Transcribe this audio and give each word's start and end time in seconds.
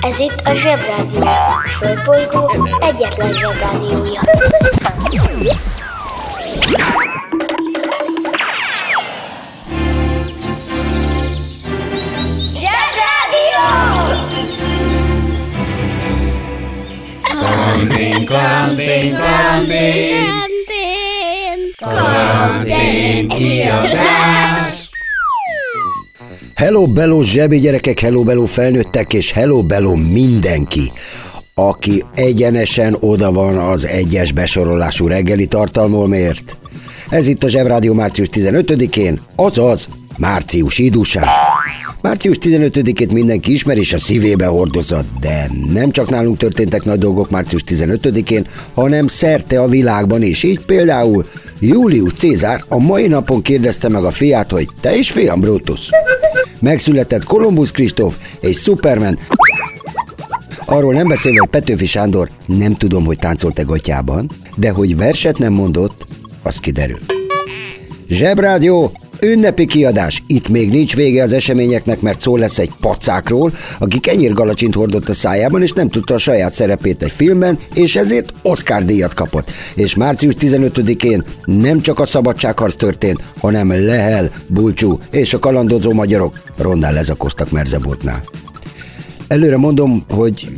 Ez 0.00 0.18
itt 0.18 0.40
a 0.44 0.54
Zsebrádió. 0.54 1.20
A 1.20 1.68
Földbolygó 1.78 2.68
egyetlen 2.80 3.32
Zsebrádiója. 3.32 4.20
Zsebrádió! 12.52 13.64
Karantén, 17.22 18.24
karantén, 18.24 19.14
karantén, 19.14 19.96
karantén, 21.78 23.28
kiadás. 23.28 24.75
Hello 26.56 26.86
Bello 26.86 27.22
zsebi 27.22 27.58
gyerekek, 27.58 28.00
hello 28.00 28.22
Bello 28.22 28.44
felnőttek, 28.44 29.12
és 29.12 29.32
hello 29.32 29.62
Bello 29.62 29.94
mindenki, 29.94 30.92
aki 31.54 32.04
egyenesen 32.14 32.96
oda 33.00 33.32
van 33.32 33.56
az 33.56 33.86
egyes 33.86 34.32
besorolású 34.32 35.06
reggeli 35.06 35.46
tartalmolmért. 35.46 36.56
Ez 37.10 37.26
itt 37.26 37.44
a 37.44 37.48
Zsebrádió 37.48 37.92
március 37.94 38.28
15-én, 38.32 39.20
azaz 39.34 39.88
március 40.18 40.78
idusán. 40.78 41.24
Március 42.00 42.36
15-ét 42.40 43.12
mindenki 43.12 43.52
ismer 43.52 43.76
és 43.78 43.92
a 43.92 43.98
szívébe 43.98 44.46
hordozza, 44.46 45.04
de 45.20 45.50
nem 45.72 45.90
csak 45.90 46.10
nálunk 46.10 46.38
történtek 46.38 46.84
nagy 46.84 46.98
dolgok 46.98 47.30
március 47.30 47.62
15-én, 47.68 48.46
hanem 48.74 49.06
szerte 49.06 49.60
a 49.60 49.68
világban 49.68 50.22
is. 50.22 50.42
Így 50.42 50.60
például 50.60 51.26
Julius 51.60 52.12
Cézár 52.12 52.64
a 52.68 52.78
mai 52.78 53.06
napon 53.06 53.42
kérdezte 53.42 53.88
meg 53.88 54.04
a 54.04 54.10
fiát, 54.10 54.50
hogy 54.50 54.68
te 54.80 54.96
is 54.96 55.10
fiam 55.10 55.40
Brutus. 55.40 55.90
Megszületett 56.60 57.24
Kolumbusz 57.24 57.70
Kristóf 57.70 58.16
és 58.40 58.56
Superman, 58.56 59.18
Arról 60.68 60.92
nem 60.92 61.08
beszélve, 61.08 61.38
hogy 61.38 61.48
Petőfi 61.48 61.86
Sándor 61.86 62.28
nem 62.46 62.74
tudom, 62.74 63.04
hogy 63.04 63.18
táncolt-e 63.18 63.62
gatyában, 63.62 64.30
de 64.56 64.70
hogy 64.70 64.96
verset 64.96 65.38
nem 65.38 65.52
mondott, 65.52 66.06
az 66.42 66.56
kiderül. 66.56 66.98
Zsebrádió, 68.08 68.92
ünnepi 69.22 69.66
kiadás. 69.66 70.22
Itt 70.26 70.48
még 70.48 70.70
nincs 70.70 70.94
vége 70.94 71.22
az 71.22 71.32
eseményeknek, 71.32 72.00
mert 72.00 72.20
szó 72.20 72.36
lesz 72.36 72.58
egy 72.58 72.70
pacákról, 72.80 73.52
aki 73.78 73.98
kenyérgalacsint 73.98 74.74
hordott 74.74 75.08
a 75.08 75.14
szájában, 75.14 75.62
és 75.62 75.72
nem 75.72 75.88
tudta 75.88 76.14
a 76.14 76.18
saját 76.18 76.52
szerepét 76.52 77.02
egy 77.02 77.10
filmben, 77.10 77.58
és 77.74 77.96
ezért 77.96 78.32
Oscar 78.42 78.84
díjat 78.84 79.14
kapott. 79.14 79.50
És 79.74 79.94
március 79.94 80.34
15-én 80.40 81.24
nem 81.44 81.80
csak 81.80 81.98
a 81.98 82.06
szabadságharc 82.06 82.74
történt, 82.74 83.22
hanem 83.38 83.84
Lehel, 83.86 84.30
Bulcsú 84.46 84.98
és 85.10 85.34
a 85.34 85.38
kalandozó 85.38 85.92
magyarok 85.92 86.42
rondán 86.56 86.92
lezakoztak 86.92 87.50
Merzeburtnál. 87.50 88.22
Előre 89.28 89.56
mondom, 89.56 90.04
hogy 90.08 90.48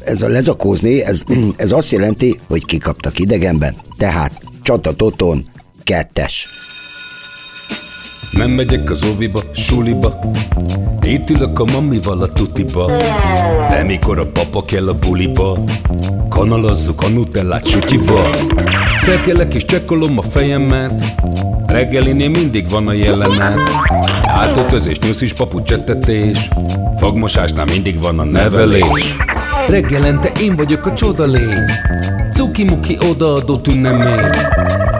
ez 0.00 0.22
a 0.22 0.28
lezakózni, 0.28 1.02
ez, 1.02 1.22
ez 1.56 1.72
azt 1.72 1.90
jelenti, 1.90 2.40
hogy 2.48 2.64
kikaptak 2.64 3.18
idegenben, 3.18 3.76
tehát 3.98 4.40
csatatoton 4.62 5.44
kettes. 5.84 6.48
Nem 8.32 8.50
megyek 8.50 8.90
az 8.90 9.04
óviba, 9.04 9.42
suliba. 9.52 10.20
Itt 11.02 11.30
ülök 11.30 11.58
a 11.58 11.64
mamival 11.64 12.22
a 12.22 12.26
tutiba. 12.26 12.86
De 13.68 13.82
mikor 13.86 14.18
a 14.18 14.26
papa 14.26 14.62
kell 14.62 14.88
a 14.88 14.94
buliba 14.94 15.58
Kanalazzuk 16.28 17.02
a 17.02 17.08
nutellát 17.08 17.66
sütyiba 17.66 18.20
Felkelek 18.98 19.54
és 19.54 19.64
csekkolom 19.64 20.18
a 20.18 20.22
fejemet. 20.22 21.04
Reggelinél 21.66 22.28
mindig 22.28 22.68
van 22.70 22.88
a 22.88 22.92
jelenet. 22.92 23.58
Átöltözés, 24.22 24.98
nyuszis, 24.98 25.32
papucsettetés 25.32 26.48
Fogmosásnál 26.96 27.64
mindig 27.64 28.00
van 28.00 28.18
a 28.18 28.24
nevelés. 28.24 29.16
Reggelente 29.68 30.32
én 30.40 30.56
vagyok 30.56 30.86
a 30.86 30.94
csodalény 30.94 31.70
Cuki-muki 32.32 32.98
odaadó 33.10 33.58
tünemény 33.58 34.30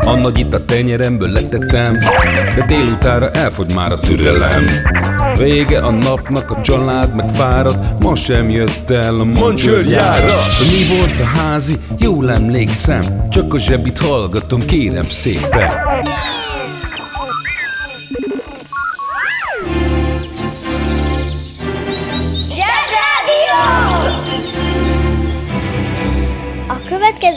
a 0.07 0.15
nagy 0.15 0.39
itt 0.39 0.55
a 0.55 0.65
tenyeremből 0.65 1.29
letettem 1.29 1.99
De 2.55 2.65
délutára 2.67 3.31
elfogy 3.31 3.75
már 3.75 3.93
a 3.93 3.99
türelem. 3.99 4.63
Vége 5.39 5.79
a 5.79 5.91
napnak, 5.91 6.51
a 6.51 6.61
család 6.61 7.15
meg 7.15 7.29
fárad 7.29 7.77
Ma 8.01 8.17
sem 8.17 8.51
jött 8.51 8.91
el 8.91 9.21
a 9.21 9.25
mancsőrjára 9.25 10.33
Mi 10.71 10.97
volt 10.97 11.21
a 11.21 11.25
házi? 11.25 11.77
Jól 11.99 12.33
emlékszem 12.33 13.29
Csak 13.31 13.55
a 13.55 13.59
zsebit 13.59 13.99
hallgatom, 13.99 14.65
kérem 14.65 15.05
szépen 15.05 15.69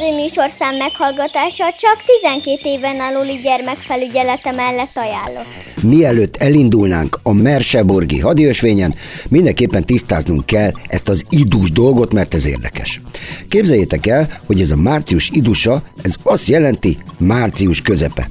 következő 0.09 0.15
műsorszám 0.15 0.75
meghallgatása 0.75 1.63
csak 1.77 2.03
12 2.21 2.59
éven 2.63 2.99
aluli 2.99 3.39
gyermekfelügyelete 3.43 4.51
mellett 4.51 4.97
ajánlott. 4.97 5.81
Mielőtt 5.81 6.37
elindulnánk 6.37 7.19
a 7.23 7.33
Merseborgi 7.33 8.19
hadiösvényen, 8.19 8.95
mindenképpen 9.29 9.85
tisztáznunk 9.85 10.45
kell 10.45 10.71
ezt 10.87 11.09
az 11.09 11.23
idus 11.29 11.71
dolgot, 11.71 12.13
mert 12.13 12.33
ez 12.33 12.45
érdekes. 12.45 13.01
Képzeljétek 13.47 14.07
el, 14.07 14.27
hogy 14.45 14.61
ez 14.61 14.71
a 14.71 14.75
március 14.75 15.29
idusa, 15.33 15.83
ez 16.01 16.15
azt 16.23 16.47
jelenti 16.47 16.97
március 17.17 17.81
közepe. 17.81 18.29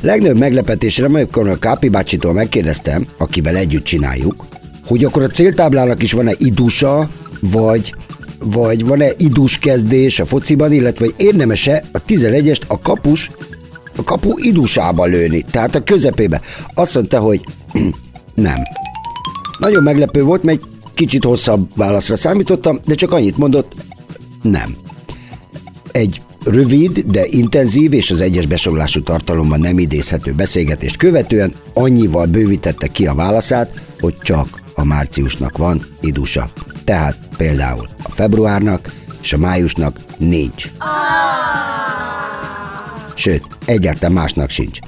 Legnagyobb 0.00 0.38
meglepetésre, 0.38 1.04
amikor 1.04 1.48
a 1.48 1.58
Kápi 1.58 1.88
bácsitól 1.88 2.32
megkérdeztem, 2.32 3.06
akivel 3.18 3.56
együtt 3.56 3.84
csináljuk, 3.84 4.46
hogy 4.86 5.04
akkor 5.04 5.22
a 5.22 5.28
céltáblának 5.28 6.02
is 6.02 6.12
van-e 6.12 6.32
idusa, 6.38 7.08
vagy 7.40 7.94
vagy 8.38 8.84
van-e 8.84 9.10
idus 9.16 9.58
kezdés 9.58 10.20
a 10.20 10.24
fociban, 10.24 10.72
illetve 10.72 11.06
érdemes-e 11.16 11.84
a 11.92 12.02
11-est 12.02 12.66
a 12.66 12.80
kapus 12.80 13.30
a 13.98 14.04
kapu 14.04 14.32
idusába 14.36 15.04
lőni, 15.04 15.44
tehát 15.50 15.74
a 15.74 15.84
közepébe. 15.84 16.40
Azt 16.74 16.94
mondta, 16.94 17.20
hogy 17.20 17.40
nem. 18.34 18.62
Nagyon 19.58 19.82
meglepő 19.82 20.22
volt, 20.22 20.42
mert 20.42 20.60
egy 20.60 20.66
kicsit 20.94 21.24
hosszabb 21.24 21.68
válaszra 21.76 22.16
számítottam, 22.16 22.78
de 22.86 22.94
csak 22.94 23.12
annyit 23.12 23.36
mondott, 23.36 23.72
nem. 24.42 24.76
Egy 25.90 26.22
rövid, 26.44 26.98
de 26.98 27.26
intenzív 27.26 27.92
és 27.92 28.10
az 28.10 28.20
egyes 28.20 28.46
besorolású 28.46 29.02
tartalomban 29.02 29.60
nem 29.60 29.78
idézhető 29.78 30.32
beszélgetést 30.32 30.96
követően 30.96 31.54
annyival 31.74 32.26
bővítette 32.26 32.86
ki 32.86 33.06
a 33.06 33.14
válaszát, 33.14 33.84
hogy 34.00 34.14
csak 34.18 34.62
a 34.74 34.84
márciusnak 34.84 35.56
van 35.56 35.86
idusa. 36.00 36.50
Tehát 36.88 37.16
például 37.36 37.88
a 38.02 38.10
februárnak 38.10 38.92
és 39.22 39.32
a 39.32 39.38
májusnak 39.38 39.98
nincs. 40.18 40.70
Sőt, 43.14 43.42
egyáltalán 43.64 44.12
másnak 44.12 44.50
sincs. 44.50 44.78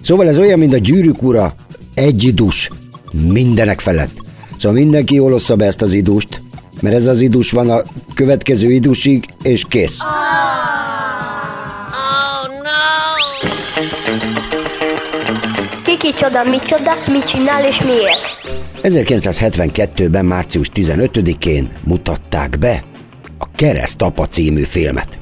Szóval 0.00 0.28
ez 0.28 0.38
olyan, 0.38 0.58
mint 0.58 0.74
a 0.74 0.78
gyűrűk 0.78 1.22
ura, 1.22 1.54
egy 1.94 2.24
idus, 2.24 2.70
mindenek 3.12 3.80
felett. 3.80 4.18
Szóval 4.56 4.78
mindenki 4.78 5.14
jól 5.14 5.32
ossza 5.32 5.56
be 5.56 5.66
ezt 5.66 5.82
az 5.82 5.92
idust, 5.92 6.42
mert 6.80 6.96
ez 6.96 7.06
az 7.06 7.20
idus 7.20 7.50
van 7.50 7.70
a 7.70 7.82
következő 8.14 8.70
idusig, 8.70 9.24
és 9.42 9.64
kész. 9.68 9.98
Ki 15.84 15.96
kicsoda, 15.96 16.44
micsoda, 16.44 16.92
mit 17.12 17.24
csinál 17.24 17.64
és 17.64 17.80
miért? 17.82 18.39
1972-ben, 18.82 20.24
március 20.24 20.70
15-én 20.74 21.72
mutatták 21.84 22.58
be 22.58 22.84
a 23.38 23.50
Keresztapa 23.54 24.26
című 24.26 24.62
filmet. 24.62 25.18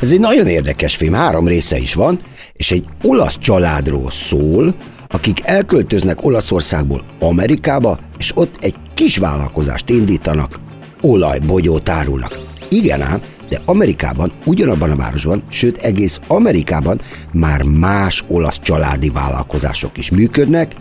Ez 0.00 0.10
egy 0.10 0.20
nagyon 0.20 0.46
érdekes 0.46 0.96
film, 0.96 1.12
három 1.12 1.48
része 1.48 1.78
is 1.78 1.94
van, 1.94 2.18
és 2.52 2.70
egy 2.70 2.84
olasz 3.02 3.38
családról 3.38 4.10
szól, 4.10 4.74
akik 5.08 5.38
elköltöznek 5.42 6.24
Olaszországból 6.24 7.04
Amerikába, 7.20 7.98
és 8.18 8.36
ott 8.36 8.56
egy 8.60 8.74
kis 8.94 9.16
vállalkozást 9.16 9.88
indítanak, 9.88 10.60
olajbogyót 11.00 11.88
árulnak. 11.88 12.38
Igen 12.68 13.02
ám, 13.02 13.22
de 13.52 13.62
Amerikában, 13.64 14.32
ugyanabban 14.44 14.90
a 14.90 14.96
városban, 14.96 15.42
sőt 15.48 15.76
egész 15.78 16.20
Amerikában 16.28 17.00
már 17.32 17.62
más 17.62 18.24
olasz 18.28 18.60
családi 18.62 19.10
vállalkozások 19.10 19.98
is 19.98 20.10
működnek, 20.10 20.72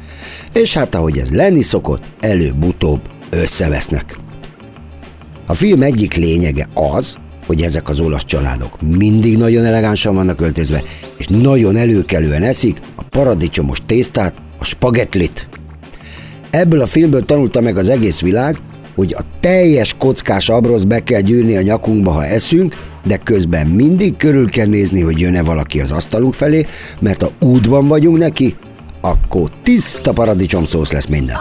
és 0.54 0.74
hát 0.74 0.96
ahogy 0.96 1.18
ez 1.18 1.32
lenni 1.32 1.62
szokott, 1.62 2.04
előbb-utóbb 2.20 3.02
összevesznek. 3.30 4.18
A 5.48 5.54
film 5.54 5.82
egyik 5.82 6.14
lényege 6.14 6.68
az, 6.74 7.16
hogy 7.46 7.62
ezek 7.62 7.90
az 7.90 8.00
olasz 8.00 8.26
családok 8.26 8.82
mindig 8.82 9.38
nagyon 9.38 9.66
elegánsan 9.66 10.16
vannak 10.16 10.42
öltözve, 10.42 10.84
és 11.18 11.28
nagyon 11.28 11.76
előkelően 11.76 12.44
eszik 12.44 12.80
a 12.96 13.04
paradicsomos 13.04 13.82
tésztát, 13.86 14.34
a 14.60 14.64
spagettlit. 14.64 15.50
Ebből 16.50 16.82
a 16.82 16.88
filmből 16.88 17.26
tanulta 17.26 17.62
meg 17.62 17.78
az 17.78 17.90
egész 17.90 18.22
világ, 18.22 18.58
hogy 18.96 19.16
a 19.18 19.22
teljes 19.40 19.96
kockás 20.00 20.50
abrosz 20.50 20.84
be 20.84 21.00
kell 21.00 21.22
gyűrni 21.22 21.56
a 21.56 21.62
nyakunkba, 21.62 22.12
ha 22.12 22.26
eszünk, 22.26 22.76
de 23.04 23.18
közben 23.18 23.68
mindig 23.68 24.18
körül 24.18 24.50
kell 24.50 24.68
nézni, 24.68 25.02
hogy 25.02 25.20
jön-e 25.20 25.44
valaki 25.44 25.82
az 25.82 25.92
asztalunk 25.92 26.34
felé, 26.34 26.66
mert 27.00 27.22
ha 27.22 27.32
útban 27.40 27.88
vagyunk 27.88 28.18
neki, 28.18 28.56
akkor 29.02 29.50
tiszta 29.64 30.12
paradicsomszósz 30.12 30.92
lesz 30.92 31.08
minden. 31.08 31.38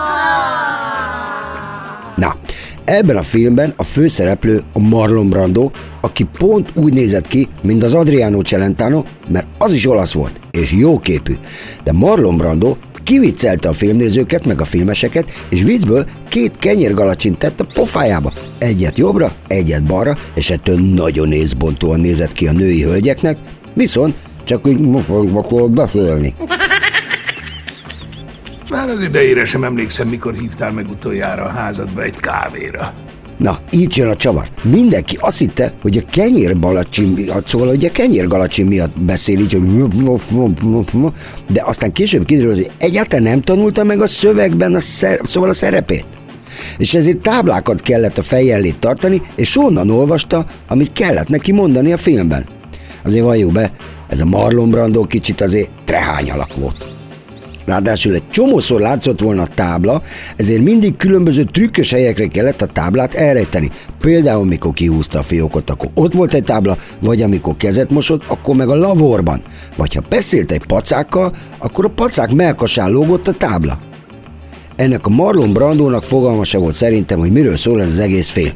Na, 2.16 2.36
Ebben 2.84 3.16
a 3.16 3.22
filmben 3.22 3.72
a 3.76 3.82
főszereplő 3.82 4.62
a 4.72 4.78
Marlon 4.78 5.28
Brando, 5.28 5.70
aki 6.00 6.26
pont 6.38 6.70
úgy 6.74 6.92
nézett 6.92 7.26
ki, 7.26 7.48
mint 7.62 7.82
az 7.82 7.94
Adriano 7.94 8.40
Celentano, 8.40 9.04
mert 9.28 9.46
az 9.58 9.72
is 9.72 9.86
olasz 9.86 10.12
volt, 10.12 10.40
és 10.50 10.72
jóképű. 10.72 11.34
De 11.84 11.92
Marlon 11.92 12.36
Brando 12.36 12.76
kiviccelte 13.10 13.68
a 13.68 13.72
filmnézőket, 13.72 14.46
meg 14.46 14.60
a 14.60 14.64
filmeseket, 14.64 15.30
és 15.48 15.62
viccből 15.62 16.06
két 16.28 16.56
kenyérgalacsint 16.58 17.38
tett 17.38 17.60
a 17.60 17.66
pofájába. 17.74 18.32
Egyet 18.58 18.98
jobbra, 18.98 19.32
egyet 19.46 19.84
balra, 19.84 20.14
és 20.34 20.50
ettől 20.50 20.78
nagyon 20.78 21.28
nézbontóan 21.28 22.00
nézett 22.00 22.32
ki 22.32 22.46
a 22.46 22.52
női 22.52 22.82
hölgyeknek, 22.82 23.38
viszont 23.74 24.18
csak 24.44 24.66
úgy 24.66 24.78
mokorogva 24.78 25.68
beszélni. 25.68 26.34
Már 28.70 28.88
az 28.88 29.00
idejére 29.00 29.44
sem 29.44 29.64
emlékszem, 29.64 30.08
mikor 30.08 30.34
hívtál 30.34 30.72
meg 30.72 30.90
utoljára 30.90 31.44
a 31.44 31.48
házadba 31.48 32.02
egy 32.02 32.16
kávéra. 32.16 32.94
Na, 33.40 33.58
itt 33.70 33.94
jön 33.94 34.08
a 34.08 34.14
csavar. 34.14 34.48
Mindenki 34.62 35.16
azt 35.20 35.38
hitte, 35.38 35.74
hogy 35.82 35.96
a 35.96 36.10
kenyérgalacsin 36.10 37.08
miatt, 37.08 37.46
szóval, 37.46 37.68
hogy 37.68 37.84
a 37.84 37.92
kenyérgalacsin 37.92 38.66
miatt 38.66 39.00
beszél 39.00 39.38
így, 39.38 39.52
hogy 39.52 39.62
de 41.48 41.62
aztán 41.64 41.92
később 41.92 42.24
kiderült, 42.24 42.54
hogy 42.54 42.70
egyáltalán 42.78 43.24
nem 43.24 43.40
tanulta 43.40 43.84
meg 43.84 44.00
a 44.00 44.06
szövegben 44.06 44.74
a 44.74 44.80
szer, 44.80 45.20
szóval 45.22 45.48
a 45.48 45.52
szerepét. 45.52 46.04
És 46.78 46.94
ezért 46.94 47.20
táblákat 47.20 47.80
kellett 47.80 48.18
a 48.18 48.22
feje 48.22 48.72
tartani, 48.78 49.22
és 49.36 49.56
onnan 49.56 49.90
olvasta, 49.90 50.44
amit 50.68 50.92
kellett 50.92 51.28
neki 51.28 51.52
mondani 51.52 51.92
a 51.92 51.96
filmben. 51.96 52.46
Azért 53.04 53.24
valljuk 53.24 53.52
be, 53.52 53.72
ez 54.08 54.20
a 54.20 54.24
Marlon 54.24 54.70
Brando 54.70 55.06
kicsit 55.06 55.40
azért 55.40 55.70
trehány 55.84 56.30
alak 56.30 56.56
volt. 56.56 56.99
Ráadásul 57.64 58.14
egy 58.14 58.28
csomószor 58.28 58.80
látszott 58.80 59.20
volna 59.20 59.42
a 59.42 59.46
tábla, 59.54 60.02
ezért 60.36 60.62
mindig 60.62 60.96
különböző 60.96 61.44
trükkös 61.44 61.90
helyekre 61.90 62.26
kellett 62.26 62.62
a 62.62 62.66
táblát 62.66 63.14
elrejteni. 63.14 63.70
Például, 64.00 64.44
mikor 64.44 64.72
kihúzta 64.72 65.18
a 65.18 65.22
fiókot, 65.22 65.70
akkor 65.70 65.90
ott 65.94 66.12
volt 66.12 66.34
egy 66.34 66.42
tábla, 66.42 66.76
vagy 67.02 67.22
amikor 67.22 67.56
kezet 67.56 67.92
mosott, 67.92 68.24
akkor 68.28 68.56
meg 68.56 68.68
a 68.68 68.74
lavorban. 68.74 69.42
Vagy 69.76 69.94
ha 69.94 70.02
beszélt 70.08 70.52
egy 70.52 70.66
pacákkal, 70.66 71.32
akkor 71.58 71.84
a 71.84 71.92
pacák 71.94 72.32
melkasán 72.32 72.90
lógott 72.90 73.26
a 73.26 73.32
tábla. 73.32 73.78
Ennek 74.76 75.06
a 75.06 75.10
Marlon 75.10 75.52
Brandónak 75.52 76.04
fogalma 76.04 76.44
se 76.44 76.58
volt 76.58 76.74
szerintem, 76.74 77.18
hogy 77.18 77.32
miről 77.32 77.56
szól 77.56 77.80
ez 77.80 77.88
az 77.88 77.98
egész 77.98 78.28
film. 78.28 78.52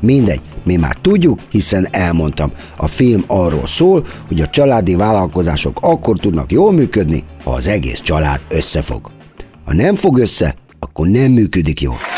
Mindegy, 0.00 0.40
mi 0.64 0.76
már 0.76 0.94
tudjuk, 1.00 1.40
hiszen 1.50 1.88
elmondtam. 1.90 2.52
A 2.76 2.86
film 2.86 3.24
arról 3.26 3.66
szól, 3.66 4.04
hogy 4.28 4.40
a 4.40 4.46
családi 4.46 4.94
vállalkozások 4.94 5.78
akkor 5.80 6.18
tudnak 6.18 6.52
jól 6.52 6.72
működni, 6.72 7.24
az 7.56 7.66
egész 7.66 8.00
család 8.00 8.40
összefog. 8.48 9.10
Ha 9.64 9.74
nem 9.74 9.94
fog 9.94 10.18
össze, 10.18 10.54
akkor 10.78 11.06
nem 11.06 11.32
működik 11.32 11.80
jól. 11.80 12.15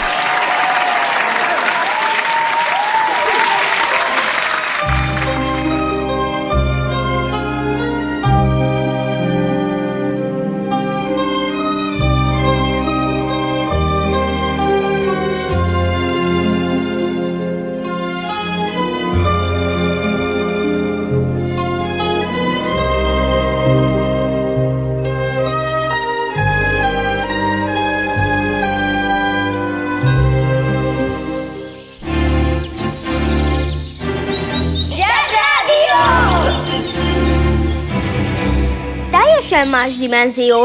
Teljesen 39.59 39.81
más 39.81 39.97
dimenzió. 39.97 40.57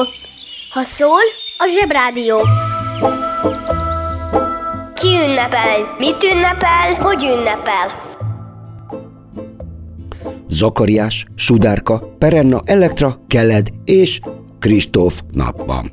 Ha 0.70 0.84
szól, 0.84 1.22
a 1.58 1.68
zsebrádió. 1.78 2.38
Ki 4.94 5.08
ünnepel? 5.08 5.96
Mit 5.98 6.24
ünnepel? 6.24 6.94
Hogy 7.00 7.24
ünnepel? 7.24 8.12
Zakariás, 10.50 11.26
Sudárka, 11.36 12.16
Perenna, 12.18 12.60
Elektra, 12.66 13.20
Keled 13.28 13.68
és 13.86 14.20
Kristóf 14.60 15.22
nap 15.32 15.66
van. 15.66 15.92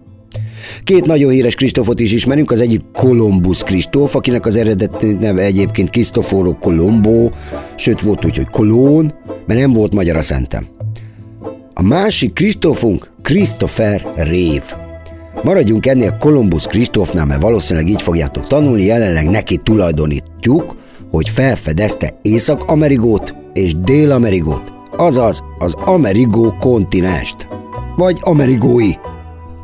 Két 0.84 1.06
nagyon 1.06 1.30
híres 1.30 1.54
Kristófot 1.54 2.00
is 2.00 2.12
ismerünk, 2.12 2.50
az 2.50 2.60
egyik 2.60 2.82
Kolumbusz 2.92 3.62
Kristóf, 3.62 4.14
akinek 4.14 4.46
az 4.46 4.56
eredeti 4.56 5.12
neve 5.12 5.42
egyébként 5.42 5.90
Cristoforo 5.90 6.58
Colombo, 6.58 7.30
sőt 7.74 8.00
volt 8.00 8.24
úgy, 8.24 8.36
hogy 8.36 8.48
Kolón, 8.50 9.12
mert 9.46 9.60
nem 9.60 9.72
volt 9.72 9.94
magyar 9.94 10.16
a 10.16 10.20
szentem. 10.20 10.79
A 11.80 11.82
másik 11.82 12.32
Kristófunk 12.32 13.10
Christopher 13.22 14.12
Rév. 14.16 14.62
Maradjunk 15.42 15.86
ennél 15.86 16.16
Kolumbusz 16.18 16.66
Kristófnál, 16.66 17.24
mert 17.24 17.42
valószínűleg 17.42 17.88
így 17.88 18.02
fogjátok 18.02 18.46
tanulni, 18.46 18.84
jelenleg 18.84 19.30
neki 19.30 19.56
tulajdonítjuk, 19.56 20.76
hogy 21.10 21.28
felfedezte 21.28 22.18
Észak-Amerigót 22.22 23.34
és 23.52 23.74
Dél-Amerigót, 23.76 24.72
azaz 24.96 25.42
az 25.58 25.74
Amerigó 25.74 26.56
kontinenst, 26.58 27.48
vagy 27.96 28.18
Amerigói. 28.20 28.90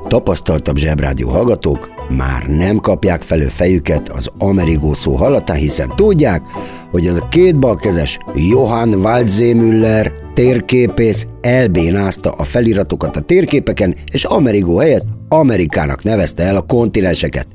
Tapasztaltabb 0.09 0.77
zsebrádió 0.77 1.29
hallgatók 1.29 1.91
már 2.17 2.47
nem 2.49 2.77
kapják 2.77 3.23
felő 3.23 3.47
fejüket 3.47 4.09
az 4.09 4.31
Amerigó 4.39 4.95
szó 4.95 5.15
hallatán, 5.15 5.57
hiszen 5.57 5.93
tudják, 5.97 6.43
hogy 6.91 7.07
az 7.07 7.17
a 7.17 7.29
két 7.29 7.59
balkezes 7.59 8.19
Johann 8.35 8.95
Waldseemüller 8.95 10.25
térképész 10.37 11.27
elbénázta 11.41 12.31
a 12.31 12.45
feliratokat 12.45 13.17
a 13.17 13.21
térképeken, 13.21 13.95
és 14.13 14.25
Amerigó 14.25 14.77
helyett 14.77 15.05
Amerikának 15.29 16.03
nevezte 16.03 16.43
el 16.43 16.57
a 16.57 16.61
kontinenseket. 16.61 17.47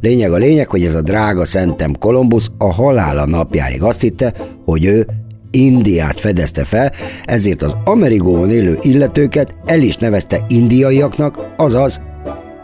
Lényeg 0.00 0.32
a 0.32 0.36
lényeg, 0.36 0.68
hogy 0.68 0.82
ez 0.84 0.94
a 0.94 1.02
drága 1.02 1.44
szentem 1.44 1.94
Kolumbusz 1.98 2.50
a 2.58 2.72
halála 2.72 3.26
napjáig 3.26 3.82
azt 3.82 4.00
hitte, 4.00 4.32
hogy 4.64 4.84
ő 4.84 5.06
Indiát 5.50 6.20
fedezte 6.20 6.64
fel, 6.64 6.92
ezért 7.24 7.62
az 7.62 7.76
Amerigóban 7.84 8.50
élő 8.50 8.78
illetőket 8.80 9.54
el 9.64 9.80
is 9.80 9.96
nevezte 9.96 10.44
indiaiaknak, 10.48 11.54
azaz 11.56 12.00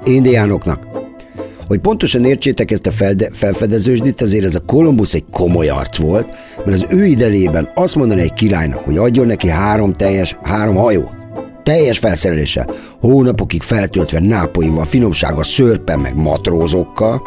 indiánoknak. 0.05 1.02
Hogy 1.69 1.79
pontosan 1.79 2.25
értsétek 2.25 2.71
ezt 2.71 2.87
a 2.87 2.91
felde- 2.91 3.37
felfedezősdit, 3.37 4.21
azért 4.21 4.45
ez 4.45 4.55
a 4.55 4.61
Kolumbusz 4.61 5.15
egy 5.15 5.25
komoly 5.31 5.69
arc 5.69 5.97
volt, 5.97 6.29
mert 6.65 6.83
az 6.83 6.87
ő 6.91 7.05
idelében 7.05 7.71
azt 7.75 7.95
mondani 7.95 8.21
egy 8.21 8.33
királynak, 8.33 8.85
hogy 8.85 8.97
adjon 8.97 9.27
neki 9.27 9.49
három 9.49 9.93
teljes, 9.93 10.37
három 10.43 10.75
hajót, 10.75 11.11
teljes 11.63 11.99
felszereléssel, 11.99 12.71
hónapokig 13.01 13.63
feltöltve 13.63 14.21
nápoival, 14.21 14.85
finomsága, 14.85 15.43
szörpen 15.43 15.99
meg 15.99 16.17
matrózokkal, 16.17 17.23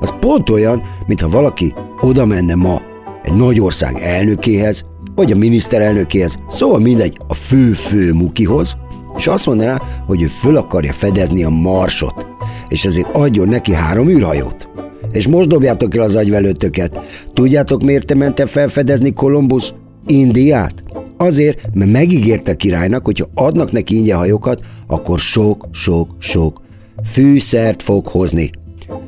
az 0.00 0.12
pont 0.20 0.50
olyan, 0.50 0.82
mintha 1.06 1.28
valaki 1.28 1.74
oda 2.00 2.26
menne 2.26 2.54
ma 2.54 2.82
egy 3.22 3.32
nagy 3.32 3.60
ország 3.60 3.96
elnökéhez, 4.02 4.84
vagy 5.14 5.32
a 5.32 5.36
miniszterelnökéhez, 5.36 6.38
szóval 6.48 6.78
mindegy, 6.78 7.18
a 7.28 7.34
fő-fő 7.34 8.12
mukihoz, 8.12 8.76
és 9.18 9.26
azt 9.26 9.46
mondaná, 9.46 9.80
hogy 10.06 10.22
ő 10.22 10.26
föl 10.26 10.56
akarja 10.56 10.92
fedezni 10.92 11.44
a 11.44 11.48
marsot, 11.48 12.26
és 12.68 12.84
ezért 12.84 13.10
adjon 13.12 13.48
neki 13.48 13.74
három 13.74 14.08
űrhajót. 14.08 14.68
És 15.12 15.26
most 15.26 15.48
dobjátok 15.48 15.96
el 15.96 16.02
az 16.02 16.14
agyvelőtöket. 16.14 17.00
Tudjátok, 17.34 17.82
miért 17.82 18.14
mente 18.14 18.46
felfedezni 18.46 19.12
Kolumbusz 19.12 19.72
Indiát? 20.06 20.82
Azért, 21.16 21.60
mert 21.74 21.90
megígérte 21.90 22.52
a 22.52 22.54
királynak, 22.54 23.04
hogy 23.04 23.18
ha 23.18 23.44
adnak 23.46 23.72
neki 23.72 23.96
ingyen 23.96 24.16
hajókat, 24.16 24.60
akkor 24.86 25.18
sok-sok-sok 25.18 26.60
fűszert 27.04 27.82
fog 27.82 28.06
hozni. 28.06 28.50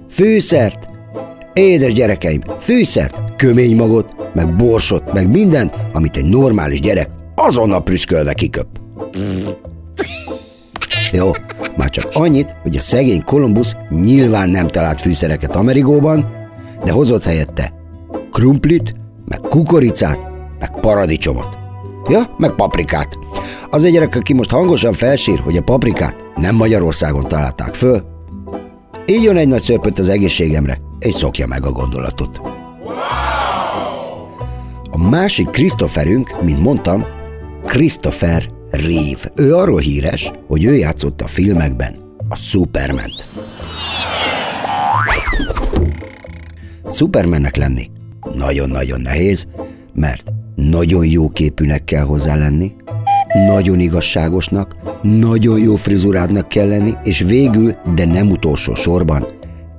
Fűszert! 0.09 0.89
Édes 1.53 1.93
gyerekeim, 1.93 2.43
fűszert, 2.61 3.17
kömény 3.37 3.77
magot, 3.77 4.15
meg 4.35 4.57
borsot, 4.57 5.13
meg 5.13 5.31
minden, 5.31 5.73
amit 5.93 6.17
egy 6.17 6.25
normális 6.25 6.81
gyerek 6.81 7.11
azonnal 7.35 7.83
prüszkölve 7.83 8.33
kiköp. 8.33 8.67
Jó, 11.13 11.31
már 11.77 11.91
csak 11.91 12.09
annyit, 12.13 12.57
hogy 12.63 12.77
a 12.77 12.81
szegény 12.81 13.25
Kolumbusz 13.25 13.77
nyilván 13.89 14.49
nem 14.49 14.69
talált 14.69 15.01
fűszereket 15.01 15.57
Amerigóban, 15.57 16.49
de 16.85 16.93
hozott 16.93 17.25
helyette 17.25 17.73
krumplit, 18.33 18.95
meg 19.29 19.41
kukoricát, 19.41 20.21
meg 20.59 20.81
paradicsomot. 20.81 21.59
Ja, 22.09 22.35
meg 22.39 22.51
paprikát. 22.51 23.19
Az 23.71 23.85
egy 23.85 23.93
gyerek, 23.93 24.17
aki 24.17 24.35
most 24.35 24.51
hangosan 24.51 24.93
felsír, 24.93 25.39
hogy 25.39 25.57
a 25.57 25.63
paprikát 25.63 26.17
nem 26.37 26.57
Magyarországon 26.57 27.29
találták 27.29 27.75
föl, 27.75 28.03
így 29.07 29.23
jön 29.23 29.37
egy 29.37 29.49
nagy 29.49 29.63
szörpöt 29.63 29.99
az 29.99 30.09
egészségemre, 30.09 30.81
és 30.99 31.15
szokja 31.15 31.47
meg 31.47 31.67
a 31.67 31.73
gondolatot. 31.73 32.41
A 34.91 35.09
másik 35.09 35.51
Christopherünk, 35.51 36.43
mint 36.43 36.63
mondtam, 36.63 37.07
Christopher 37.65 38.49
Reeve. 38.71 39.33
Ő 39.37 39.55
arról 39.55 39.81
híres, 39.81 40.31
hogy 40.47 40.65
ő 40.65 40.75
játszott 40.75 41.21
a 41.21 41.27
filmekben 41.27 41.95
a 42.29 42.37
Superman-t. 42.37 43.27
Supermannek 46.89 47.57
lenni 47.57 47.91
nagyon-nagyon 48.35 49.01
nehéz, 49.01 49.47
mert 49.95 50.33
nagyon 50.55 51.07
jó 51.07 51.29
képűnek 51.29 51.85
kell 51.85 52.05
hozzá 52.05 52.35
lenni, 52.35 52.73
nagyon 53.47 53.81
igazságosnak, 53.81 54.77
nagyon 55.03 55.59
jó 55.59 55.75
frizurádnak 55.75 56.49
kell 56.49 56.69
lenni, 56.69 56.93
és 57.05 57.21
végül, 57.21 57.77
de 57.95 58.05
nem 58.05 58.31
utolsó 58.31 58.75
sorban, 58.75 59.27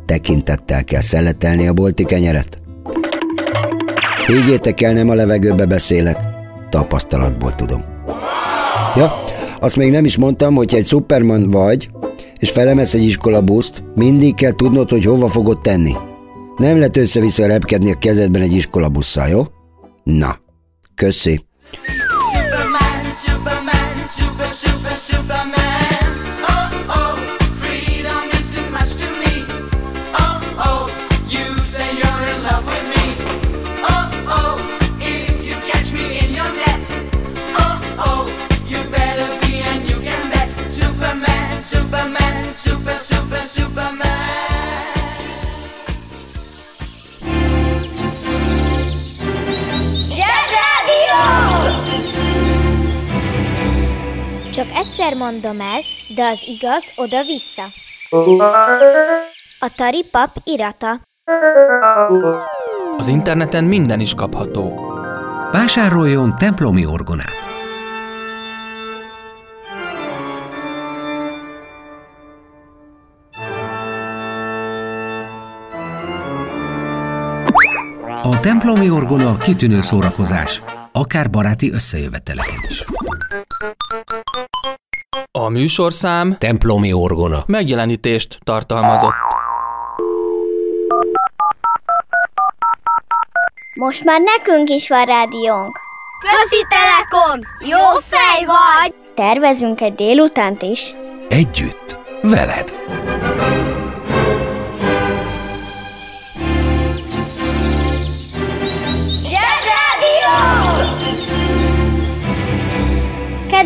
tekintettel 0.06 0.84
kell 0.84 1.02
szeletelni 1.02 1.68
a 1.68 1.74
bolti 1.74 2.04
kenyeret. 2.04 2.62
Higgyétek 4.28 4.82
el, 4.82 4.94
nem 4.94 5.10
a 5.10 5.14
levegőbe 5.14 5.66
beszélek, 5.66 6.18
tapasztalatból 6.70 7.56
tudom. 7.56 7.84
Ja, 8.96 9.24
azt 9.60 9.76
még 9.76 9.92
nem 9.92 10.06
is 10.06 10.18
mondtam, 10.18 10.56
hogy 10.56 10.76
egy 10.76 10.86
Superman 10.86 11.50
vagy, 11.50 11.90
és 12.40 12.52
felemesz 12.52 12.94
egy 12.94 13.04
iskolabuszt, 13.04 13.84
mindig 13.96 14.36
kell 14.36 14.52
tudnod, 14.52 14.90
hogy 14.90 15.06
hova 15.06 15.28
fogod 15.28 15.60
tenni. 15.60 15.94
Nem 16.58 16.78
lehet 16.78 16.98
össze-vissza 16.98 17.48
repkedni 17.48 17.92
a 17.92 17.98
kezedben 17.98 18.42
egy 18.42 18.54
iskolabusszal, 18.54 19.28
jó? 19.28 19.44
Na, 20.04 20.36
köszi. 20.96 21.46
Egyszer 54.92 55.14
mondom 55.14 55.60
el, 55.60 55.80
de 56.16 56.24
az 56.26 56.44
igaz 56.46 56.92
oda-vissza. 56.96 57.64
A 59.60 59.74
Tari 59.76 60.06
pap 60.12 60.30
irata. 60.44 61.00
Az 62.98 63.08
interneten 63.08 63.64
minden 63.64 64.00
is 64.00 64.14
kapható. 64.14 64.94
Vásároljon 65.52 66.36
templomi 66.36 66.86
orgonát. 66.86 67.34
A 78.24 78.40
templomi 78.40 78.90
orgona 78.90 79.38
kitűnő 79.38 79.82
szórakozás, 79.82 80.64
akár 80.92 81.30
baráti 81.30 81.72
összejöveteleken 81.72 82.60
is. 82.70 82.86
A 85.44 85.50
műsorszám 85.50 86.36
Templomi 86.38 86.94
orgona. 86.94 87.44
megjelenítést 87.48 88.38
tartalmazott. 88.44 89.14
Most 93.74 94.04
már 94.04 94.22
nekünk 94.22 94.70
is 94.70 94.90
van 94.90 95.06
rádiónk. 95.06 95.80
Közi 96.20 96.66
Telekom! 96.70 97.40
Jó 97.60 98.00
fej 98.10 98.46
vagy! 98.46 98.94
Tervezünk 99.16 99.82
egy 99.82 99.96
délutánt 99.96 100.62
is. 100.62 100.96
Együtt, 101.30 101.98
veled. 102.22 102.74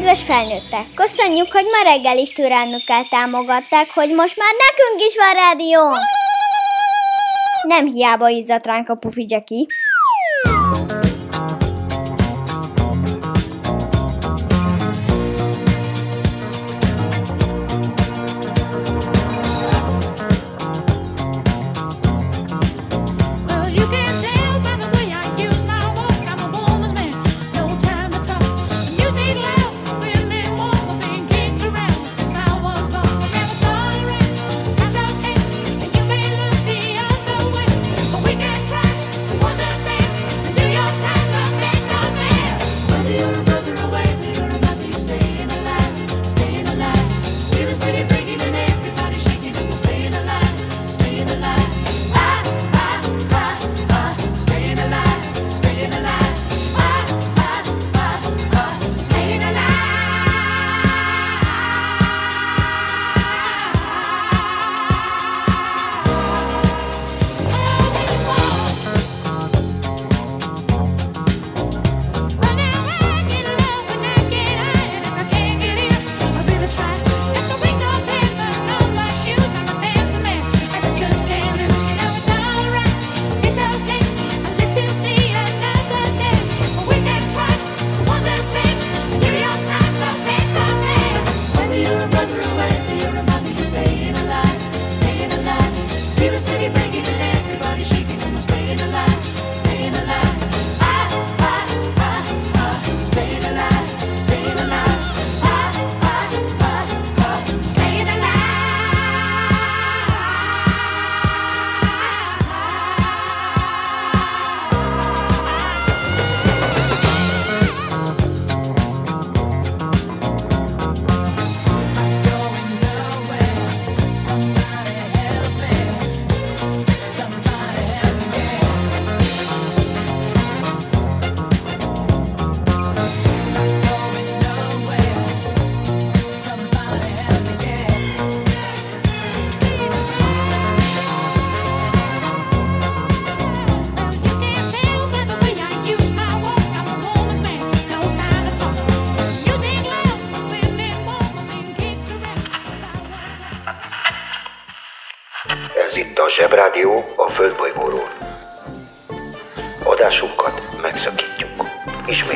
Kedves 0.05 0.23
felnőttek, 0.23 0.85
köszönjük, 0.95 1.51
hogy 1.51 1.65
ma 1.65 1.91
reggel 1.91 2.17
is 2.17 2.29
türelmükkel 2.29 3.03
támogatták, 3.09 3.89
hogy 3.93 4.09
most 4.09 4.37
már 4.37 4.53
nekünk 4.65 5.07
is 5.07 5.15
van 5.17 5.33
rádió. 5.33 5.81
Nem 7.67 7.85
hiába 7.85 8.29
izzadt 8.29 8.65
ránk 8.65 8.89
a 8.89 8.95
pufi 8.95 9.25
Jackie. 9.27 9.65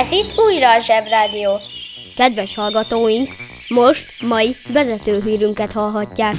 Ez 0.00 0.10
itt 0.10 0.34
újra 0.36 0.74
a 0.74 0.78
Zsebrádió. 0.78 1.60
Kedves 2.16 2.54
hallgatóink, 2.54 3.28
most 3.68 4.06
mai 4.20 4.56
vezetőhírünket 4.72 5.72
hallhatják. 5.72 6.34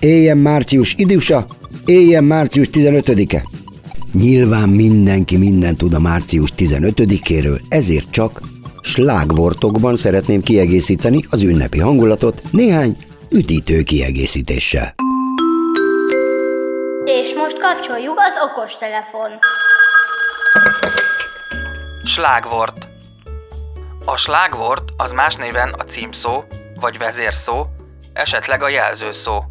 Éljen 0.00 0.38
március 0.38 0.94
idősa, 0.96 1.46
éljen 1.84 2.24
március 2.24 2.68
15-e. 2.72 3.42
Nyilván 4.12 4.68
mindenki 4.68 5.36
mindent 5.36 5.78
tud 5.78 5.94
a 5.94 6.00
március 6.00 6.50
15-éről, 6.56 7.60
ezért 7.68 8.10
csak 8.10 8.40
slágvortokban 8.82 9.96
szeretném 9.96 10.42
kiegészíteni 10.42 11.20
az 11.30 11.42
ünnepi 11.42 11.78
hangulatot 11.78 12.42
néhány 12.50 12.96
üdítő 13.30 13.82
kiegészítéssel. 13.82 14.94
És 17.04 17.34
most 17.34 17.58
kapcsoljuk 17.58 18.18
az 18.18 18.50
okostelefon. 18.50 19.30
Slágvort. 22.04 22.88
A 24.04 24.16
slágvort 24.16 24.92
az 24.96 25.12
más 25.12 25.34
néven 25.34 25.74
a 25.78 25.82
címszó, 25.82 26.44
vagy 26.80 26.98
vezérszó, 26.98 27.66
esetleg 28.12 28.62
a 28.62 28.68
jelzőszó. 28.68 29.44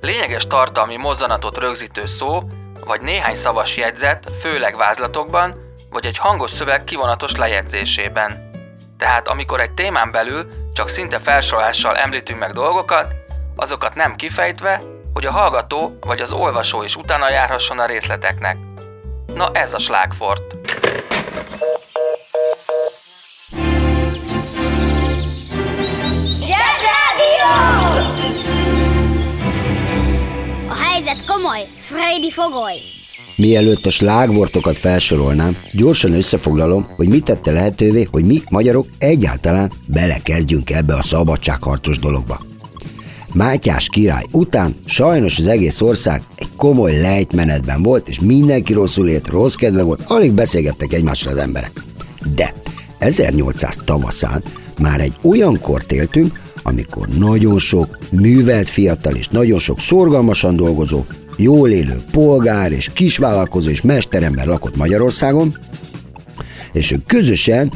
Lényeges 0.00 0.46
tartalmi 0.46 0.96
mozzanatot 0.96 1.58
rögzítő 1.58 2.06
szó, 2.06 2.42
vagy 2.86 3.00
néhány 3.00 3.36
szavas 3.36 3.76
jegyzet, 3.76 4.30
főleg 4.40 4.76
vázlatokban, 4.76 5.54
vagy 5.90 6.06
egy 6.06 6.18
hangos 6.18 6.50
szöveg 6.50 6.84
kivonatos 6.84 7.36
lejegyzésében. 7.36 8.50
Tehát 8.98 9.28
amikor 9.28 9.60
egy 9.60 9.72
témán 9.72 10.10
belül 10.10 10.46
csak 10.72 10.88
szinte 10.88 11.18
felsorolással 11.18 11.96
említünk 11.96 12.38
meg 12.38 12.52
dolgokat, 12.52 13.14
azokat 13.56 13.94
nem 13.94 14.16
kifejtve, 14.16 14.80
hogy 15.12 15.26
a 15.26 15.32
hallgató 15.32 15.98
vagy 16.00 16.20
az 16.20 16.32
olvasó 16.32 16.82
is 16.82 16.96
utána 16.96 17.30
járhasson 17.30 17.78
a 17.78 17.86
részleteknek. 17.86 18.56
Na 19.34 19.50
ez 19.52 19.74
a 19.74 19.78
slágfort. 19.78 20.57
A 30.68 30.74
helyzet 30.74 31.24
komoly, 31.26 31.68
Freddy 31.78 32.30
fogoly! 32.30 32.80
Mielőtt 33.36 33.86
a 33.86 33.90
slágvortokat 33.90 34.78
felsorolnám, 34.78 35.56
gyorsan 35.72 36.12
összefoglalom, 36.12 36.88
hogy 36.96 37.08
mit 37.08 37.24
tette 37.24 37.50
lehetővé, 37.50 38.08
hogy 38.10 38.24
mi, 38.24 38.42
magyarok 38.50 38.86
egyáltalán 38.98 39.72
belekezdjünk 39.86 40.70
ebbe 40.70 40.94
a 40.94 41.02
szabadságharcos 41.02 41.98
dologba. 41.98 42.47
Mátyás 43.38 43.88
király 43.88 44.24
után 44.30 44.74
sajnos 44.84 45.38
az 45.38 45.46
egész 45.46 45.80
ország 45.80 46.22
egy 46.36 46.48
komoly 46.56 47.00
lejtmenetben 47.00 47.82
volt, 47.82 48.08
és 48.08 48.20
mindenki 48.20 48.72
rosszul 48.72 49.08
élt, 49.08 49.26
rossz 49.26 49.54
kedve 49.54 49.82
volt, 49.82 50.00
alig 50.06 50.32
beszélgettek 50.32 50.92
egymással 50.92 51.32
az 51.32 51.38
emberek. 51.38 51.84
De 52.34 52.54
1800 52.98 53.78
tavaszán 53.84 54.42
már 54.78 55.00
egy 55.00 55.14
olyan 55.22 55.60
kort 55.60 55.92
éltünk, 55.92 56.40
amikor 56.62 57.08
nagyon 57.08 57.58
sok 57.58 57.98
művelt 58.10 58.68
fiatal 58.68 59.14
és 59.14 59.28
nagyon 59.28 59.58
sok 59.58 59.80
szorgalmasan 59.80 60.56
dolgozó, 60.56 61.04
jól 61.36 61.70
élő 61.70 62.02
polgár 62.10 62.72
és 62.72 62.90
kisvállalkozó 62.92 63.70
és 63.70 63.82
mesterember 63.82 64.46
lakott 64.46 64.76
Magyarországon, 64.76 65.58
és 66.72 66.90
ők 66.90 67.06
közösen, 67.06 67.72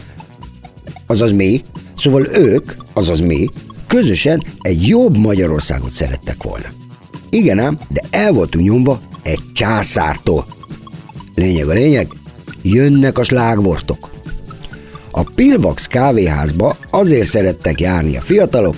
azaz 1.07 1.31
mi, 1.31 1.63
szóval 1.97 2.27
ők, 2.27 2.73
azaz 2.93 3.21
mi, 3.21 3.49
közösen 3.95 4.43
egy 4.61 4.89
jobb 4.89 5.17
Magyarországot 5.17 5.91
szerettek 5.91 6.43
volna. 6.43 6.67
Igen 7.31 7.59
ám, 7.59 7.79
de 7.89 8.01
el 8.11 8.33
voltunk 8.33 8.65
nyomva 8.65 9.01
egy 9.23 9.41
császártól. 9.53 10.47
Lényeg 11.35 11.69
a 11.69 11.73
lényeg, 11.73 12.09
jönnek 12.63 13.19
a 13.19 13.25
slágvortok. 13.25 14.11
A 15.11 15.23
Pilvax 15.23 15.87
kávéházba 15.87 16.77
azért 16.91 17.29
szerettek 17.29 17.81
járni 17.81 18.17
a 18.17 18.21
fiatalok, 18.21 18.77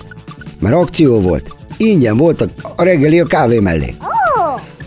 mert 0.58 0.74
akció 0.74 1.20
volt, 1.20 1.54
ingyen 1.76 2.16
voltak 2.16 2.50
a 2.76 2.82
reggeli 2.82 3.20
a 3.20 3.26
kávé 3.26 3.58
mellé. 3.58 3.94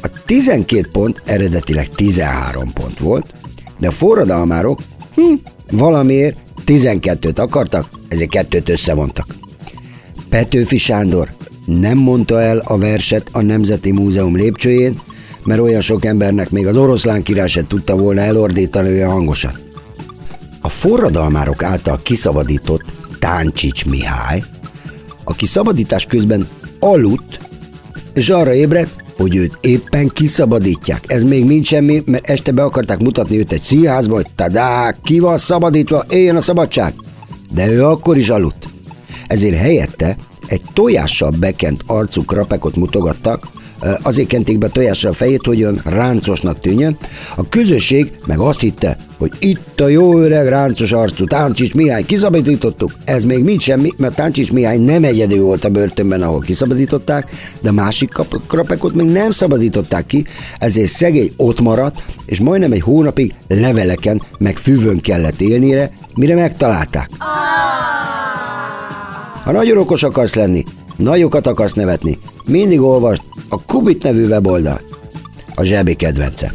A 0.02 0.24
12 0.26 0.90
pont 0.92 1.22
eredetileg 1.26 1.90
13 1.90 2.74
pont 2.74 3.00
volt, 3.00 3.34
de 3.80 3.88
a 3.88 3.92
forradalmárok 3.92 4.80
hm, 5.16 5.34
valamiért 5.72 6.38
12-t 6.66 7.40
akartak, 7.40 7.90
ezért 8.08 8.30
kettőt 8.30 8.70
összevontak. 8.70 9.46
Petőfi 10.30 10.78
Sándor 10.78 11.30
nem 11.66 11.98
mondta 11.98 12.42
el 12.42 12.58
a 12.58 12.78
verset 12.78 13.30
a 13.32 13.42
Nemzeti 13.42 13.92
Múzeum 13.92 14.36
lépcsőjén, 14.36 15.02
mert 15.44 15.62
olyan 15.62 15.82
sok 15.82 16.06
embernek 16.06 16.50
még 16.50 16.68
az 16.68 16.76
oroszlán 16.76 17.24
király 17.24 17.48
se 17.48 17.68
tudta 17.68 17.98
volna 17.98 18.22
elordítani 18.22 18.90
olyan 18.90 19.12
hangosan. 19.12 19.52
A 20.62 20.70
forradalmárok 20.70 21.64
által 21.64 22.00
kiszabadított 22.04 22.84
Táncsics 23.20 23.86
Mihály, 23.86 24.44
aki 25.24 25.46
szabadítás 25.46 26.06
közben 26.06 26.48
aludt, 26.80 27.40
és 28.14 28.30
arra 28.30 28.54
ébredt, 28.54 29.04
hogy 29.18 29.36
őt 29.36 29.58
éppen 29.62 30.08
kiszabadítják. 30.08 31.04
Ez 31.08 31.24
még 31.24 31.46
mind 31.46 31.66
semmi, 31.66 32.04
mert 32.06 32.30
este 32.30 32.52
be 32.52 32.64
akarták 32.64 33.00
mutatni 33.00 33.38
őt 33.38 33.52
egy 33.52 33.62
színházba, 33.62 34.16
hogy 34.16 34.28
tadá, 34.36 34.96
ki 35.04 35.20
van 35.20 35.38
szabadítva, 35.38 36.04
éljen 36.10 36.36
a 36.36 36.42
szabadság. 36.42 36.94
De 37.54 37.72
ő 37.72 37.86
akkor 37.86 38.18
is 38.18 38.30
aludt. 38.30 38.70
Ezért 39.28 39.58
helyette 39.58 40.18
egy 40.48 40.62
tojással 40.74 41.30
bekent 41.30 41.84
arcú 41.86 42.26
krapekot 42.26 42.76
mutogattak, 42.76 43.48
azért 44.02 44.28
kenték 44.28 44.58
be 44.58 44.68
tojásra 44.68 45.10
a 45.10 45.14
fejét, 45.14 45.46
hogy 45.46 45.64
olyan 45.64 45.82
ráncosnak 45.84 46.60
tűnjön. 46.60 46.98
A 47.36 47.50
közösség 47.50 48.12
meg 48.26 48.40
azt 48.40 48.60
hitte, 48.60 48.98
hogy 49.18 49.32
itt 49.40 49.80
a 49.80 49.88
jó 49.88 50.20
öreg 50.20 50.48
ráncos 50.48 50.92
arcú 50.92 51.26
Táncsics 51.26 51.74
Mihály 51.74 52.04
kiszabadítottuk. 52.04 52.92
Ez 53.04 53.24
még 53.24 53.44
mind 53.44 53.62
semmi, 53.62 53.90
mert 53.98 54.16
Táncsics 54.16 54.52
Mihály 54.52 54.78
nem 54.78 55.04
egyedül 55.04 55.42
volt 55.42 55.66
a 55.66 55.70
börtönben, 55.70 56.22
ahol 56.22 56.40
kiszabadították, 56.40 57.32
de 57.62 57.72
másik 57.72 58.14
krapekot 58.48 58.94
még 58.94 59.06
nem 59.06 59.32
szabadították 59.32 60.06
ki, 60.06 60.26
ezért 60.60 60.90
szegény 60.90 61.32
ott 61.36 61.62
maradt, 61.62 62.02
és 62.26 62.40
majdnem 62.40 62.72
egy 62.72 62.82
hónapig 62.82 63.34
leveleken 63.48 64.22
meg 64.40 64.58
füvön 64.58 65.00
kellett 65.02 65.42
élnére, 65.42 65.92
mire 66.16 66.36
megtalálták. 66.36 67.10
Ha 69.48 69.54
nagyon 69.54 69.78
okos 69.78 70.04
akarsz 70.04 70.34
lenni, 70.34 70.64
nagyokat 70.96 71.48
akarsz 71.48 71.74
nevetni, 71.74 72.18
mindig 72.46 72.82
olvasd 72.82 73.22
a 73.50 73.62
Kubit 73.62 74.04
nevű 74.04 74.28
weboldalt. 74.28 74.84
A 75.56 75.64
zsebi 75.64 75.94
kedvence. 75.94 76.54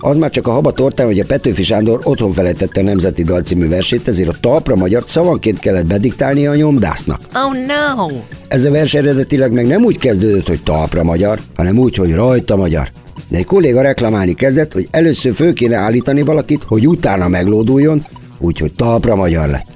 Az 0.00 0.16
már 0.16 0.30
csak 0.30 0.46
a 0.46 0.50
haba 0.50 0.72
tortán, 0.72 1.06
hogy 1.06 1.20
a 1.20 1.24
Petőfi 1.24 1.62
Sándor 1.62 2.00
otthon 2.02 2.32
felejtette 2.32 2.80
a 2.80 2.84
Nemzeti 2.84 3.22
Dal 3.22 3.40
című 3.40 3.68
versét, 3.68 4.08
ezért 4.08 4.28
a 4.28 4.36
talpra 4.40 4.76
magyar 4.76 5.02
szavanként 5.06 5.58
kellett 5.58 5.86
bediktálnia 5.86 6.50
a 6.50 6.54
nyomdásznak. 6.54 7.20
Oh 7.34 7.52
no! 7.66 8.16
Ez 8.48 8.64
a 8.64 8.70
vers 8.70 8.94
eredetileg 8.94 9.52
meg 9.52 9.66
nem 9.66 9.84
úgy 9.84 9.98
kezdődött, 9.98 10.46
hogy 10.46 10.62
talpra 10.62 11.04
magyar, 11.04 11.40
hanem 11.56 11.78
úgy, 11.78 11.96
hogy 11.96 12.14
rajta 12.14 12.56
magyar. 12.56 12.88
De 13.28 13.36
egy 13.36 13.44
kolléga 13.44 13.82
reklamálni 13.82 14.34
kezdett, 14.34 14.72
hogy 14.72 14.88
először 14.90 15.34
föl 15.34 15.54
kéne 15.54 15.76
állítani 15.76 16.22
valakit, 16.22 16.62
hogy 16.62 16.88
utána 16.88 17.28
meglóduljon, 17.28 18.06
úgyhogy 18.38 18.72
talpra 18.72 19.14
magyar 19.14 19.48
lett. 19.48 19.73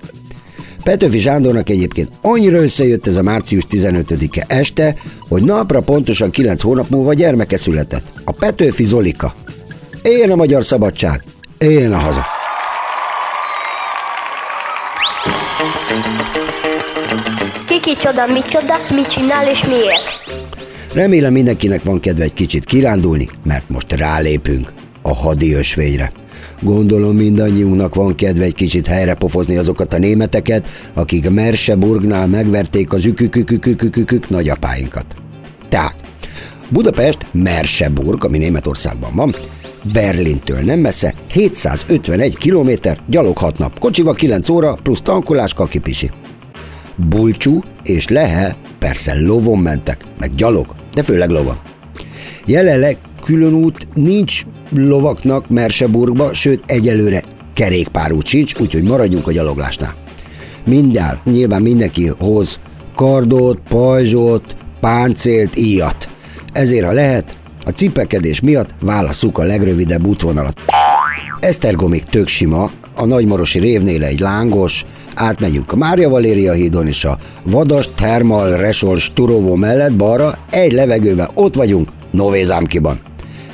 Petőfi 0.88 1.18
Sándornak 1.18 1.68
egyébként 1.68 2.08
annyira 2.20 2.62
összejött 2.62 3.06
ez 3.06 3.16
a 3.16 3.22
március 3.22 3.62
15-e 3.70 4.44
este, 4.48 4.94
hogy 5.28 5.42
napra 5.42 5.80
pontosan 5.80 6.30
9 6.30 6.62
hónap 6.62 6.88
múlva 6.88 7.12
gyermeke 7.14 7.56
született. 7.56 8.02
A 8.24 8.32
Petőfi 8.32 8.84
Zolika. 8.84 9.34
Éljen 10.02 10.30
a 10.30 10.36
magyar 10.36 10.64
szabadság! 10.64 11.22
Éljen 11.58 11.92
a 11.92 11.96
haza! 11.96 12.26
Kiki 17.66 17.96
csoda, 17.96 18.26
mi 18.26 18.40
csoda, 18.48 18.74
mit 18.94 19.06
csinál 19.06 19.48
és 19.48 19.64
miért? 19.64 20.04
Remélem 20.92 21.32
mindenkinek 21.32 21.84
van 21.84 22.00
kedve 22.00 22.24
egy 22.24 22.34
kicsit 22.34 22.64
kirándulni, 22.64 23.28
mert 23.44 23.68
most 23.68 23.92
rálépünk 23.92 24.72
a 25.02 25.14
hadi 25.14 25.54
ösvényre. 25.54 26.12
Gondolom 26.60 27.16
mindannyiunknak 27.16 27.94
van 27.94 28.14
kedve 28.14 28.44
egy 28.44 28.54
kicsit 28.54 28.86
helyre 28.86 29.14
pofozni 29.14 29.56
azokat 29.56 29.94
a 29.94 29.98
németeket, 29.98 30.68
akik 30.94 31.30
Merseburgnál 31.30 32.26
megverték 32.26 32.92
az 32.92 33.04
ükükükükükükük 33.04 34.28
nagyapáinkat. 34.28 35.06
Tehát, 35.68 35.94
Budapest 36.70 37.26
Merseburg, 37.32 38.24
ami 38.24 38.38
Németországban 38.38 39.14
van, 39.14 39.34
Berlintől 39.92 40.60
nem 40.60 40.78
messze, 40.78 41.14
751 41.32 42.36
km, 42.36 42.70
gyalog 43.08 43.38
6 43.38 43.58
nap, 43.58 43.78
kocsival 43.78 44.14
9 44.14 44.48
óra, 44.48 44.78
plusz 44.82 45.00
tankolás, 45.00 45.54
kakipisi. 45.54 46.10
Bulcsú 46.96 47.62
és 47.82 48.08
Lehel 48.08 48.56
persze 48.78 49.20
lovon 49.20 49.58
mentek, 49.58 50.04
meg 50.18 50.34
gyalog, 50.34 50.74
de 50.94 51.02
főleg 51.02 51.30
lovon. 51.30 51.56
Jelenleg 52.46 52.98
külön 53.22 53.54
út 53.54 53.88
nincs 53.94 54.42
lovaknak 54.70 55.48
Merseburgba, 55.48 56.34
sőt 56.34 56.62
egyelőre 56.66 57.22
kerékpárút 57.54 58.26
sincs, 58.26 58.54
úgyhogy 58.60 58.82
maradjunk 58.82 59.26
a 59.26 59.32
gyaloglásnál. 59.32 59.94
Mindjárt, 60.66 61.24
nyilván 61.24 61.62
mindenki 61.62 62.10
hoz 62.18 62.60
kardot, 62.94 63.58
pajzsot, 63.68 64.56
páncélt, 64.80 65.56
íjat. 65.56 66.08
Ezért, 66.52 66.84
ha 66.84 66.92
lehet, 66.92 67.36
a 67.64 67.70
cipekedés 67.70 68.40
miatt 68.40 68.74
válasszuk 68.80 69.38
a 69.38 69.42
legrövidebb 69.42 70.06
útvonalat. 70.06 70.60
Esztergomig 71.40 72.04
tök 72.04 72.28
sima, 72.28 72.70
a 72.94 73.04
Nagymarosi 73.04 73.58
révnél 73.58 74.04
egy 74.04 74.20
lángos, 74.20 74.84
átmegyünk 75.14 75.72
a 75.72 75.76
Mária 75.76 76.08
Valéria 76.08 76.52
hídon 76.52 76.86
és 76.86 77.04
a 77.04 77.18
Vadas 77.44 77.90
Thermal 77.94 78.56
Resol 78.56 78.96
Sturovó 78.96 79.54
mellett 79.54 79.96
balra, 79.96 80.34
egy 80.50 80.72
levegővel 80.72 81.30
ott 81.34 81.54
vagyunk 81.54 81.88
Novézámkiban. 82.10 83.07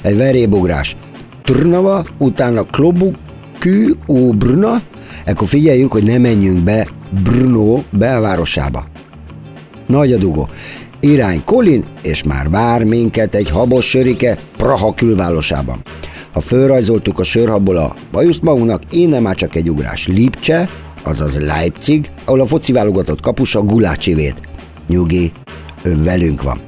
Egy 0.04 0.16
verébugrás. 0.16 0.96
Trnava, 1.42 2.04
utána 2.18 2.62
Klobukű, 2.62 3.90
ó 4.08 4.32
Brna, 4.32 4.82
ekkor 5.24 5.48
figyeljünk, 5.48 5.92
hogy 5.92 6.02
ne 6.02 6.18
menjünk 6.18 6.62
be 6.62 6.88
Brno 7.22 7.82
belvárosába. 7.90 8.84
Nagy 9.86 10.12
a 10.12 10.16
dugó. 10.16 10.48
Irány 11.00 11.44
Kolin, 11.44 11.84
és 12.02 12.22
már 12.22 12.50
vár 12.50 12.84
minket 12.84 13.34
egy 13.34 13.50
habos 13.50 13.88
sörike 13.88 14.38
Praha 14.56 14.94
külvárosában. 14.94 15.82
Ha 16.32 16.40
fölrajzoltuk 16.40 17.18
a 17.18 17.22
sörhabból 17.22 17.76
a 17.76 17.94
bajuszt 18.12 18.42
magunknak, 18.42 18.82
innen 18.90 19.22
már 19.22 19.34
csak 19.34 19.54
egy 19.54 19.70
ugrás. 19.70 20.06
Lipcse, 20.06 20.68
azaz 21.02 21.38
Leipzig, 21.40 22.10
ahol 22.24 22.40
a 22.40 22.46
foci 22.46 22.72
válogatott 22.72 23.20
kapusa 23.20 23.62
Gulácsivét. 23.62 24.40
Nyugi, 24.88 25.32
ő 25.82 26.02
velünk 26.02 26.42
van. 26.42 26.62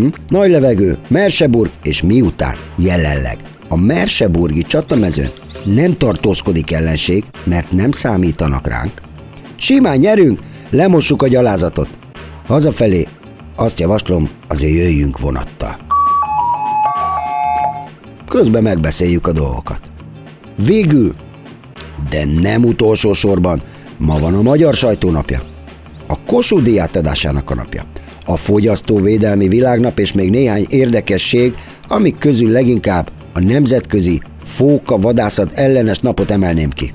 Hm? 0.00 0.06
Nagy 0.28 0.50
levegő, 0.50 0.98
Merseburg, 1.08 1.70
és 1.82 2.02
miután 2.02 2.54
jelenleg 2.78 3.36
a 3.68 3.76
Merseburgi 3.76 4.62
csatamezőn 4.62 5.30
nem 5.64 5.92
tartózkodik 5.92 6.72
ellenség, 6.72 7.24
mert 7.44 7.72
nem 7.72 7.90
számítanak 7.90 8.66
ránk. 8.66 8.92
Simán 9.56 9.98
nyerünk, 9.98 10.38
lemossuk 10.70 11.22
a 11.22 11.28
gyalázatot. 11.28 11.88
Hazafelé 12.46 13.06
azt 13.56 13.80
javaslom, 13.80 14.30
azért 14.48 14.72
jöjjünk 14.72 15.18
vonattal. 15.18 15.76
Közben 18.28 18.62
megbeszéljük 18.62 19.26
a 19.26 19.32
dolgokat. 19.32 19.80
Végül, 20.66 21.14
de 22.10 22.24
nem 22.40 22.64
utolsó 22.64 23.12
sorban, 23.12 23.62
ma 23.98 24.18
van 24.18 24.34
a 24.34 24.42
Magyar 24.42 24.74
Sajtónapja. 24.74 25.42
A 26.06 26.24
Kossuth 26.24 26.62
díj 26.62 26.80
átadásának 26.80 27.50
a 27.50 27.54
napja. 27.54 27.82
A 28.26 28.36
Fogyasztóvédelmi 28.36 29.48
Világnap 29.48 29.98
és 29.98 30.12
még 30.12 30.30
néhány 30.30 30.64
érdekesség, 30.68 31.54
amik 31.88 32.18
közül 32.18 32.50
leginkább 32.50 33.10
a 33.32 33.40
Nemzetközi 33.40 34.20
Fóka 34.44 34.98
Vadászat 34.98 35.52
ellenes 35.52 35.98
napot 35.98 36.30
emelném 36.30 36.70
ki. 36.70 36.92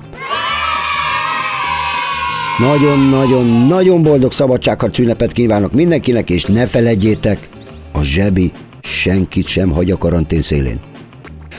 Nagyon-nagyon-nagyon 2.58 4.02
boldog 4.02 4.32
szabadságharc 4.32 4.98
ünnepet 4.98 5.32
kívánok 5.32 5.72
mindenkinek, 5.72 6.30
és 6.30 6.44
ne 6.44 6.66
feledjétek, 6.66 7.48
a 7.92 8.02
zsebi 8.02 8.52
senkit 8.82 9.46
sem 9.46 9.70
hagy 9.70 9.90
a 9.90 9.96
karantén 9.96 10.42
szélén. 10.42 10.80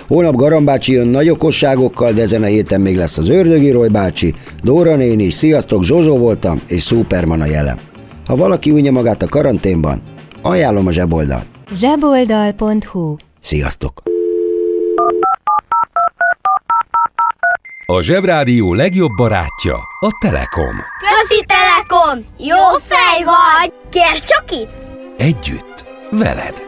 Holnap 0.08 0.36
Garambácsi 0.36 0.92
jön 0.92 1.08
nagy 1.08 1.30
okosságokkal, 1.30 2.12
de 2.12 2.22
ezen 2.22 2.44
a 2.44 2.46
héten 2.46 2.82
még 2.82 2.96
lesz 2.96 3.18
az 3.18 3.30
Ördögi 3.30 3.72
Roy 3.72 3.88
bácsi, 3.88 4.34
Dóra 4.64 4.96
néni 4.96 5.30
sziasztok, 5.30 5.84
Zsozsó 5.84 6.18
voltam, 6.18 6.62
és 6.68 6.84
Superman 6.84 7.42
a 7.42 7.46
jelem. 7.46 7.80
Ha 8.28 8.36
valaki 8.36 8.72
unja 8.72 8.92
magát 8.92 9.22
a 9.22 9.28
karanténban, 9.28 10.02
ajánlom 10.42 10.88
a 10.88 10.92
zseboldalt. 10.92 11.50
zseboldal.hu 11.74 13.16
Sziasztok! 13.40 14.02
A 17.86 18.02
Zsebrádió 18.02 18.74
legjobb 18.74 19.12
barátja 19.18 19.76
a 20.00 20.18
Telekom. 20.22 20.76
Közi 21.00 21.46
Telekom! 21.46 22.26
Jó 22.38 22.78
fej 22.82 23.24
vagy! 23.24 23.74
Kérd 23.90 24.24
csak 24.24 24.52
itt! 24.52 24.70
Együtt, 25.18 25.86
veled. 26.12 26.64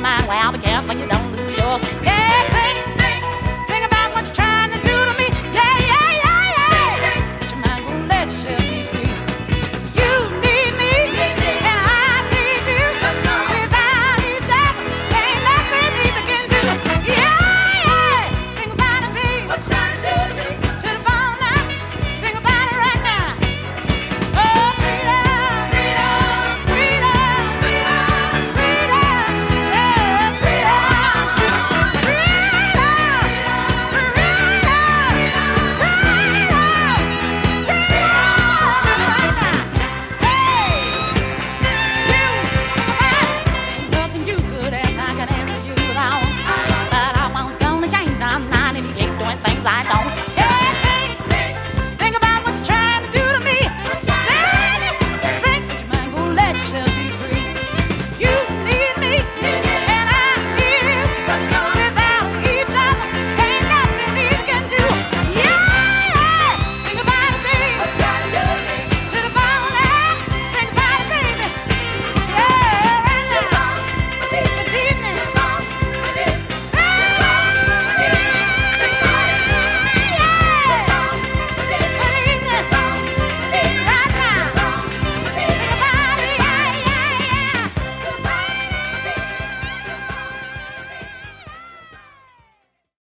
my 0.00 0.26
way. 0.28 0.36
I'll 0.36 0.52
be 0.52 0.69